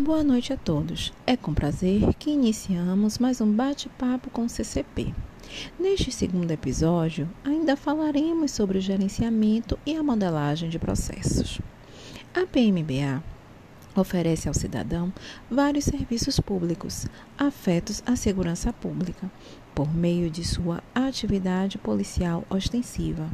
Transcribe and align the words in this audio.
Boa 0.00 0.22
noite 0.22 0.52
a 0.52 0.56
todos. 0.56 1.12
É 1.26 1.36
com 1.36 1.52
prazer 1.52 2.14
que 2.14 2.30
iniciamos 2.30 3.18
mais 3.18 3.40
um 3.40 3.50
bate-papo 3.50 4.30
com 4.30 4.44
o 4.44 4.48
CCP. 4.48 5.12
Neste 5.76 6.12
segundo 6.12 6.52
episódio, 6.52 7.28
ainda 7.42 7.76
falaremos 7.76 8.52
sobre 8.52 8.78
o 8.78 8.80
gerenciamento 8.80 9.76
e 9.84 9.96
a 9.96 10.02
modelagem 10.02 10.68
de 10.68 10.78
processos. 10.78 11.60
A 12.32 12.46
PMBA 12.46 13.20
oferece 14.00 14.48
ao 14.48 14.54
cidadão 14.54 15.12
vários 15.50 15.84
serviços 15.84 16.40
públicos 16.40 17.06
afetos 17.36 18.02
à 18.06 18.16
segurança 18.16 18.72
pública, 18.72 19.30
por 19.74 19.94
meio 19.94 20.30
de 20.30 20.44
sua 20.44 20.82
atividade 20.94 21.78
policial 21.78 22.44
ostensiva 22.50 23.28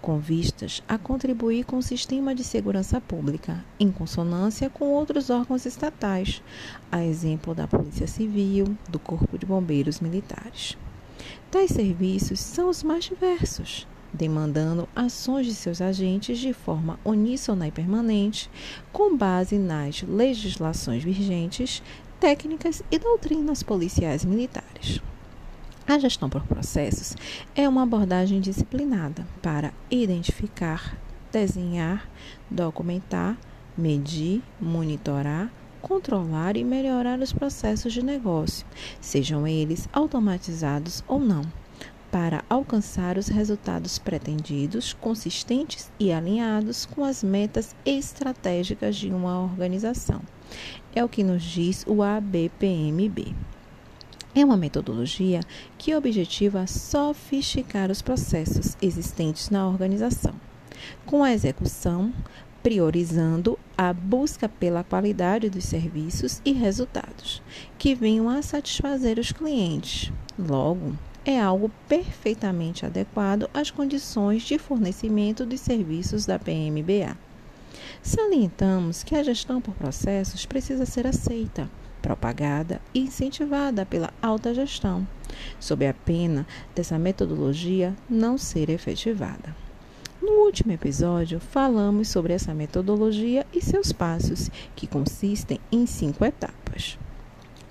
com 0.00 0.18
vistas 0.18 0.82
a 0.88 0.96
contribuir 0.96 1.64
com 1.64 1.78
o 1.78 1.82
sistema 1.82 2.32
de 2.32 2.44
segurança 2.44 3.00
pública, 3.00 3.64
em 3.78 3.90
consonância 3.90 4.70
com 4.70 4.86
outros 4.86 5.30
órgãos 5.30 5.66
estatais, 5.66 6.42
a 6.92 7.04
exemplo 7.04 7.54
da 7.54 7.66
Polícia 7.66 8.06
Civil, 8.06 8.76
do 8.88 8.98
Corpo 9.00 9.36
de 9.36 9.44
Bombeiros 9.44 10.00
Militares. 10.00 10.78
Tais 11.50 11.70
serviços 11.70 12.38
são 12.38 12.68
os 12.68 12.82
mais 12.82 13.04
diversos, 13.04 13.86
demandando 14.16 14.88
ações 14.96 15.46
de 15.46 15.54
seus 15.54 15.80
agentes 15.80 16.38
de 16.38 16.52
forma 16.52 16.98
uníssona 17.04 17.68
e 17.68 17.70
permanente, 17.70 18.50
com 18.92 19.16
base 19.16 19.58
nas 19.58 20.02
legislações 20.02 21.04
vigentes, 21.04 21.82
técnicas 22.18 22.82
e 22.90 22.98
doutrinas 22.98 23.62
policiais 23.62 24.24
militares. 24.24 25.00
A 25.86 25.98
gestão 25.98 26.28
por 26.28 26.42
processos 26.42 27.14
é 27.54 27.68
uma 27.68 27.84
abordagem 27.84 28.40
disciplinada 28.40 29.24
para 29.40 29.72
identificar, 29.88 30.98
desenhar, 31.30 32.08
documentar, 32.50 33.36
medir, 33.78 34.42
monitorar, 34.60 35.52
controlar 35.80 36.56
e 36.56 36.64
melhorar 36.64 37.20
os 37.20 37.32
processos 37.32 37.92
de 37.92 38.02
negócio, 38.02 38.66
sejam 39.00 39.46
eles 39.46 39.88
automatizados 39.92 41.04
ou 41.06 41.20
não, 41.20 41.42
para 42.16 42.42
alcançar 42.48 43.18
os 43.18 43.28
resultados 43.28 43.98
pretendidos, 43.98 44.94
consistentes 44.94 45.90
e 46.00 46.10
alinhados 46.10 46.86
com 46.86 47.04
as 47.04 47.22
metas 47.22 47.76
estratégicas 47.84 48.96
de 48.96 49.10
uma 49.10 49.38
organização. 49.38 50.22
É 50.94 51.04
o 51.04 51.10
que 51.10 51.22
nos 51.22 51.42
diz 51.42 51.84
o 51.86 52.02
ABPMB. 52.02 53.34
É 54.34 54.42
uma 54.42 54.56
metodologia 54.56 55.40
que 55.76 55.94
objetiva 55.94 56.66
sofisticar 56.66 57.90
os 57.90 58.00
processos 58.00 58.78
existentes 58.80 59.50
na 59.50 59.68
organização, 59.68 60.32
com 61.04 61.22
a 61.22 61.34
execução 61.34 62.14
priorizando 62.62 63.58
a 63.76 63.92
busca 63.92 64.48
pela 64.48 64.82
qualidade 64.82 65.50
dos 65.50 65.64
serviços 65.64 66.40
e 66.46 66.52
resultados 66.52 67.42
que 67.76 67.94
venham 67.94 68.26
a 68.26 68.40
satisfazer 68.40 69.18
os 69.18 69.32
clientes. 69.32 70.10
Logo, 70.38 70.94
é 71.26 71.40
algo 71.40 71.70
perfeitamente 71.88 72.86
adequado 72.86 73.50
às 73.52 73.68
condições 73.68 74.44
de 74.44 74.58
fornecimento 74.58 75.44
dos 75.44 75.58
serviços 75.58 76.24
da 76.24 76.38
PMBA. 76.38 77.18
Salientamos 78.00 79.02
que 79.02 79.16
a 79.16 79.22
gestão 79.24 79.60
por 79.60 79.74
processos 79.74 80.46
precisa 80.46 80.86
ser 80.86 81.04
aceita 81.04 81.68
propagada 82.00 82.80
e 82.94 83.00
incentivada 83.00 83.84
pela 83.84 84.12
alta 84.22 84.54
gestão, 84.54 85.04
sob 85.58 85.84
a 85.84 85.92
pena 85.92 86.46
dessa 86.72 86.96
metodologia 86.96 87.96
não 88.08 88.38
ser 88.38 88.70
efetivada. 88.70 89.56
No 90.22 90.44
último 90.44 90.70
episódio, 90.70 91.40
falamos 91.40 92.06
sobre 92.08 92.32
essa 92.32 92.54
metodologia 92.54 93.44
e 93.52 93.60
seus 93.60 93.90
passos, 93.90 94.48
que 94.76 94.86
consistem 94.86 95.58
em 95.72 95.84
cinco 95.84 96.24
etapas: 96.24 96.96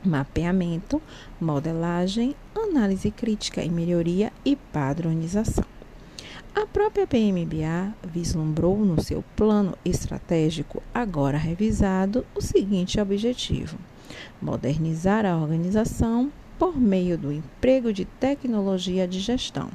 mapeamento, 0.06 1.02
modelagem, 1.40 2.36
análise 2.56 3.12
crítica 3.12 3.64
e 3.64 3.70
melhoria 3.70 4.32
e 4.44 4.56
padronização. 4.56 5.66
A 6.56 6.66
própria 6.66 7.06
PMBA 7.06 7.94
vislumbrou 8.08 8.78
no 8.78 9.02
seu 9.02 9.24
plano 9.36 9.78
estratégico, 9.84 10.82
agora 10.94 11.38
revisado, 11.38 12.26
o 12.34 12.42
seguinte 12.42 13.00
objetivo: 13.00 13.78
modernizar 14.42 15.26
a 15.26 15.36
organização 15.36 16.32
por 16.58 16.80
meio 16.80 17.18
do 17.18 17.32
emprego 17.32 17.92
de 17.92 18.06
tecnologia 18.06 19.06
de 19.06 19.20
gestão, 19.20 19.70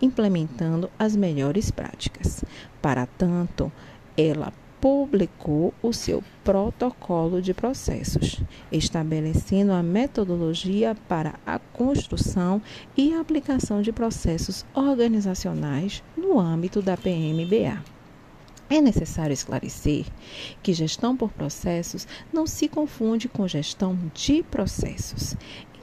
implementando 0.00 0.88
as 0.96 1.16
melhores 1.16 1.70
práticas. 1.70 2.44
Para 2.80 3.06
tanto, 3.06 3.72
ela 4.16 4.52
publicou 4.84 5.72
o 5.82 5.94
seu 5.94 6.22
protocolo 6.44 7.40
de 7.40 7.54
processos, 7.54 8.42
estabelecendo 8.70 9.72
a 9.72 9.82
metodologia 9.82 10.94
para 11.08 11.36
a 11.46 11.58
construção 11.58 12.60
e 12.94 13.14
aplicação 13.14 13.80
de 13.80 13.90
processos 13.90 14.62
organizacionais 14.74 16.02
no 16.14 16.38
âmbito 16.38 16.82
da 16.82 16.98
PMBA. 16.98 17.82
É 18.68 18.78
necessário 18.82 19.32
esclarecer 19.32 20.04
que 20.62 20.74
gestão 20.74 21.16
por 21.16 21.32
processos 21.32 22.06
não 22.30 22.46
se 22.46 22.68
confunde 22.68 23.26
com 23.26 23.48
gestão 23.48 23.98
de 24.12 24.42
processos. 24.42 25.34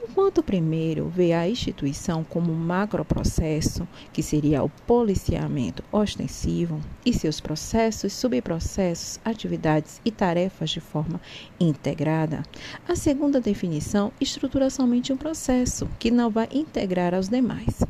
Enquanto 0.08 0.38
o 0.38 0.42
primeiro 0.42 1.08
vê 1.08 1.32
a 1.32 1.48
instituição 1.48 2.24
como 2.24 2.52
um 2.52 2.56
macroprocesso, 2.56 3.86
que 4.12 4.22
seria 4.22 4.62
o 4.62 4.68
policiamento 4.68 5.84
ostensivo, 5.92 6.80
e 7.06 7.12
seus 7.12 7.40
processos, 7.40 8.12
subprocessos, 8.12 9.20
atividades 9.24 10.00
e 10.04 10.10
tarefas 10.10 10.70
de 10.70 10.80
forma 10.80 11.20
integrada, 11.58 12.42
a 12.86 12.96
segunda 12.96 13.40
definição 13.40 14.12
estrutura 14.20 14.70
somente 14.70 15.12
um 15.12 15.16
processo, 15.16 15.88
que 15.98 16.10
não 16.10 16.28
vai 16.30 16.48
integrar 16.52 17.14
aos 17.14 17.28
demais. 17.28 17.80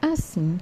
Assim, 0.00 0.58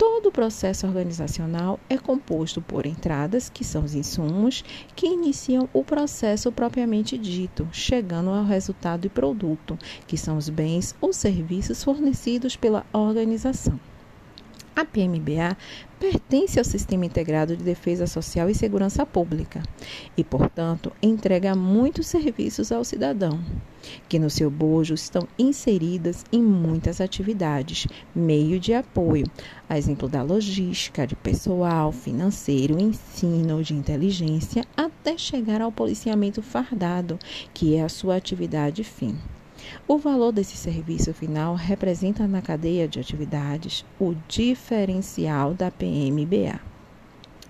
Todo 0.00 0.30
o 0.30 0.32
processo 0.32 0.86
organizacional 0.86 1.78
é 1.86 1.98
composto 1.98 2.62
por 2.62 2.86
entradas, 2.86 3.50
que 3.50 3.62
são 3.62 3.84
os 3.84 3.94
insumos, 3.94 4.64
que 4.96 5.06
iniciam 5.06 5.68
o 5.74 5.84
processo 5.84 6.50
propriamente 6.50 7.18
dito, 7.18 7.68
chegando 7.70 8.30
ao 8.30 8.42
resultado 8.42 9.04
e 9.04 9.10
produto, 9.10 9.78
que 10.06 10.16
são 10.16 10.38
os 10.38 10.48
bens 10.48 10.94
ou 11.02 11.12
serviços 11.12 11.84
fornecidos 11.84 12.56
pela 12.56 12.86
organização. 12.94 13.78
A 14.74 14.86
PMBA 14.86 15.54
pertence 16.00 16.58
ao 16.58 16.64
Sistema 16.64 17.04
Integrado 17.04 17.54
de 17.54 17.62
Defesa 17.62 18.06
Social 18.06 18.48
e 18.48 18.54
Segurança 18.54 19.04
Pública 19.04 19.62
e, 20.16 20.24
portanto, 20.24 20.90
entrega 21.02 21.54
muitos 21.54 22.06
serviços 22.06 22.72
ao 22.72 22.82
cidadão, 22.82 23.38
que 24.08 24.18
no 24.18 24.30
seu 24.30 24.50
bojo 24.50 24.94
estão 24.94 25.28
inseridas 25.38 26.24
em 26.32 26.42
muitas 26.42 27.02
atividades, 27.02 27.86
meio 28.14 28.58
de 28.58 28.72
apoio, 28.72 29.26
a 29.68 29.76
exemplo 29.76 30.08
da 30.08 30.22
logística, 30.22 31.06
de 31.06 31.14
pessoal, 31.14 31.92
financeiro, 31.92 32.80
ensino, 32.80 33.62
de 33.62 33.74
inteligência, 33.74 34.64
até 34.74 35.18
chegar 35.18 35.60
ao 35.60 35.70
policiamento 35.70 36.40
fardado, 36.40 37.18
que 37.52 37.76
é 37.76 37.82
a 37.82 37.90
sua 37.90 38.16
atividade 38.16 38.82
fim. 38.82 39.18
O 39.86 39.98
valor 39.98 40.32
desse 40.32 40.56
serviço 40.56 41.12
final 41.12 41.54
representa 41.54 42.26
na 42.26 42.40
cadeia 42.40 42.86
de 42.86 43.00
atividades 43.00 43.84
o 43.98 44.14
diferencial 44.28 45.54
da 45.54 45.70
PMBA. 45.70 46.60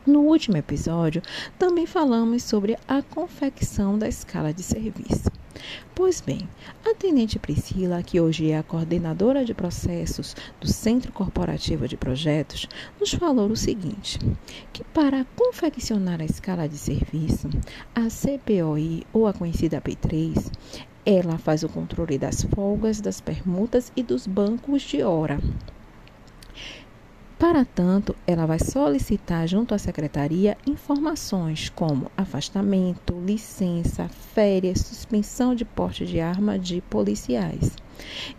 No 0.06 0.20
último 0.20 0.56
episódio, 0.56 1.22
também 1.59 1.87
falamos 1.87 2.43
sobre 2.43 2.76
a 2.88 3.03
confecção 3.03 3.99
da 3.99 4.09
escala 4.09 4.53
de 4.53 4.62
serviço. 4.62 5.31
Pois 5.94 6.20
bem, 6.20 6.49
a 6.87 6.94
tenente 6.94 7.38
Priscila, 7.38 8.03
que 8.03 8.20
hoje 8.20 8.50
é 8.50 8.56
a 8.56 8.62
coordenadora 8.62 9.44
de 9.44 9.53
processos 9.53 10.34
do 10.59 10.66
Centro 10.66 11.12
Corporativo 11.12 11.87
de 11.87 11.97
Projetos, 11.97 12.66
nos 12.99 13.12
falou 13.12 13.50
o 13.50 13.56
seguinte: 13.56 14.19
que 14.72 14.82
para 14.84 15.26
confeccionar 15.37 16.20
a 16.20 16.25
escala 16.25 16.69
de 16.69 16.78
serviço, 16.78 17.50
a 17.94 18.09
CPOI, 18.09 19.04
ou 19.12 19.26
a 19.26 19.32
conhecida 19.32 19.81
P3, 19.81 20.50
ela 21.05 21.38
faz 21.38 21.62
o 21.62 21.69
controle 21.69 22.19
das 22.19 22.43
folgas, 22.43 23.00
das 23.00 23.20
permutas 23.20 23.93
e 23.97 24.02
dos 24.02 24.26
bancos 24.26 24.82
de 24.82 25.02
hora. 25.02 25.38
Para 27.41 27.64
tanto, 27.64 28.14
ela 28.26 28.44
vai 28.44 28.58
solicitar 28.58 29.49
junto 29.49 29.75
à 29.75 29.79
secretaria 29.79 30.58
informações 30.67 31.70
como 31.70 32.11
afastamento, 32.14 33.19
licença, 33.25 34.08
férias, 34.08 34.81
suspensão 34.81 35.55
de 35.55 35.64
porte 35.64 36.05
de 36.05 36.20
arma 36.20 36.58
de 36.58 36.82
policiais. 36.82 37.75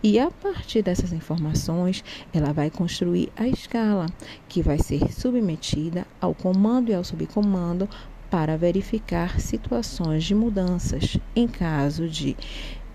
E 0.02 0.20
a 0.20 0.30
partir 0.30 0.82
dessas 0.82 1.12
informações, 1.12 2.04
ela 2.32 2.52
vai 2.52 2.70
construir 2.70 3.32
a 3.36 3.48
escala, 3.48 4.06
que 4.48 4.62
vai 4.62 4.78
ser 4.78 5.12
submetida 5.12 6.06
ao 6.20 6.32
comando 6.32 6.90
e 6.90 6.94
ao 6.94 7.02
subcomando 7.02 7.88
para 8.32 8.56
verificar 8.56 9.38
situações 9.38 10.24
de 10.24 10.34
mudanças 10.34 11.18
em 11.36 11.46
caso 11.46 12.08
de 12.08 12.34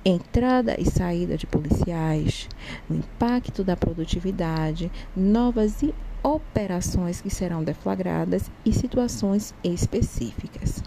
entrada 0.03 0.75
e 0.79 0.85
saída 0.85 1.37
de 1.37 1.45
policiais, 1.45 2.49
o 2.89 2.95
impacto 2.95 3.63
da 3.63 3.77
produtividade, 3.77 4.91
novas 5.15 5.83
operações 6.23 7.21
que 7.21 7.29
serão 7.29 7.63
deflagradas 7.63 8.49
e 8.65 8.73
situações 8.73 9.53
específicas. 9.63 10.81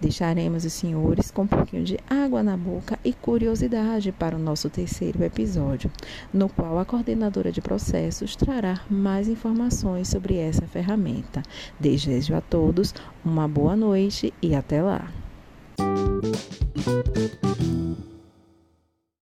Deixaremos 0.00 0.64
os 0.64 0.72
senhores 0.72 1.30
com 1.30 1.42
um 1.42 1.46
pouquinho 1.46 1.84
de 1.84 1.98
água 2.08 2.42
na 2.42 2.56
boca 2.56 2.98
e 3.04 3.12
curiosidade 3.12 4.12
para 4.12 4.36
o 4.36 4.38
nosso 4.38 4.70
terceiro 4.70 5.22
episódio, 5.24 5.90
no 6.32 6.48
qual 6.48 6.78
a 6.78 6.84
coordenadora 6.84 7.50
de 7.50 7.60
processos 7.60 8.36
trará 8.36 8.80
mais 8.88 9.28
informações 9.28 10.08
sobre 10.08 10.36
essa 10.36 10.66
ferramenta. 10.66 11.42
Desejo 11.78 12.34
a 12.34 12.40
todos 12.40 12.94
uma 13.24 13.48
boa 13.48 13.76
noite 13.76 14.32
e 14.40 14.54
até 14.54 14.82
lá. 14.82 15.08